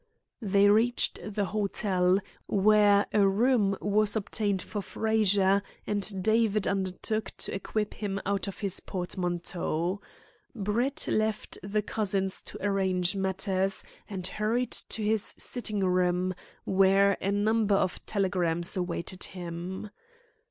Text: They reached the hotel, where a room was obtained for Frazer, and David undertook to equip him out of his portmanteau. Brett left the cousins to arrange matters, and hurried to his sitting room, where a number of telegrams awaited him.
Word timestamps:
They 0.41 0.67
reached 0.67 1.19
the 1.23 1.45
hotel, 1.45 2.17
where 2.47 3.05
a 3.13 3.27
room 3.27 3.77
was 3.79 4.15
obtained 4.15 4.59
for 4.59 4.81
Frazer, 4.81 5.61
and 5.85 6.23
David 6.23 6.65
undertook 6.67 7.33
to 7.37 7.53
equip 7.53 7.93
him 7.93 8.19
out 8.25 8.47
of 8.47 8.61
his 8.61 8.79
portmanteau. 8.79 10.01
Brett 10.55 11.05
left 11.07 11.59
the 11.61 11.83
cousins 11.83 12.41
to 12.45 12.57
arrange 12.65 13.15
matters, 13.15 13.83
and 14.09 14.25
hurried 14.25 14.71
to 14.71 15.03
his 15.03 15.35
sitting 15.37 15.81
room, 15.85 16.33
where 16.63 17.15
a 17.21 17.31
number 17.31 17.75
of 17.75 18.03
telegrams 18.07 18.75
awaited 18.75 19.23
him. 19.25 19.91